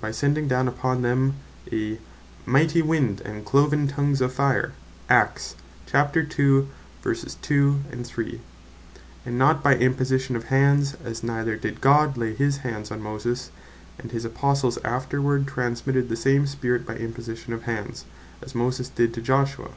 [0.00, 1.34] by sending down upon them,
[1.70, 1.98] a
[2.46, 4.72] "mighty wind, and Cloven tongues of fire;"
[5.06, 5.54] and
[9.36, 13.50] not by Imposition of hands; as neither did God lay his hands on Moses;
[13.98, 18.06] and his Apostles afterward, transmitted the same Spirit by Imposition of hands,
[18.40, 19.72] as Moses did to Joshua.